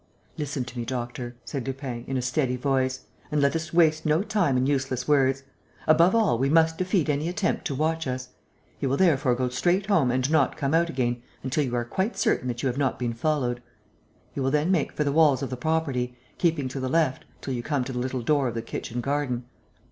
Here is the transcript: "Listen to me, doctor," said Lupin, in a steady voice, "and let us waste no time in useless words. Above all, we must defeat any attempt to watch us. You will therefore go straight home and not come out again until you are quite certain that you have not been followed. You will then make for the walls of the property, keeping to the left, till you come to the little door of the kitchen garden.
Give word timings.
"Listen 0.35 0.65
to 0.65 0.79
me, 0.79 0.83
doctor," 0.83 1.35
said 1.45 1.67
Lupin, 1.67 2.05
in 2.07 2.17
a 2.17 2.23
steady 2.23 2.55
voice, 2.55 3.01
"and 3.31 3.39
let 3.39 3.55
us 3.55 3.71
waste 3.71 4.03
no 4.03 4.23
time 4.23 4.57
in 4.57 4.65
useless 4.65 5.07
words. 5.07 5.43
Above 5.85 6.15
all, 6.15 6.39
we 6.39 6.49
must 6.49 6.79
defeat 6.79 7.07
any 7.07 7.29
attempt 7.29 7.65
to 7.65 7.75
watch 7.75 8.07
us. 8.07 8.29
You 8.79 8.89
will 8.89 8.97
therefore 8.97 9.35
go 9.35 9.47
straight 9.49 9.85
home 9.85 10.09
and 10.09 10.27
not 10.31 10.57
come 10.57 10.73
out 10.73 10.89
again 10.89 11.21
until 11.43 11.63
you 11.63 11.75
are 11.75 11.85
quite 11.85 12.17
certain 12.17 12.47
that 12.47 12.63
you 12.63 12.67
have 12.67 12.79
not 12.79 12.97
been 12.97 13.13
followed. 13.13 13.61
You 14.33 14.41
will 14.41 14.49
then 14.49 14.71
make 14.71 14.91
for 14.91 15.03
the 15.03 15.11
walls 15.11 15.43
of 15.43 15.51
the 15.51 15.55
property, 15.55 16.17
keeping 16.39 16.67
to 16.69 16.79
the 16.79 16.89
left, 16.89 17.25
till 17.39 17.53
you 17.53 17.61
come 17.61 17.83
to 17.83 17.93
the 17.93 17.99
little 17.99 18.23
door 18.23 18.47
of 18.47 18.55
the 18.55 18.63
kitchen 18.63 19.01
garden. 19.01 19.45